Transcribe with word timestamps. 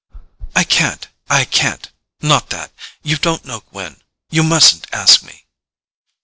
"I 0.55 0.63
can't—I 0.63 1.45
can't—not 1.45 2.49
that—you 2.49 3.17
don't 3.17 3.45
know 3.45 3.63
Gwen: 3.71 4.01
you 4.31 4.41
mustn't 4.41 4.87
ask 4.91 5.21
me!" 5.21 5.45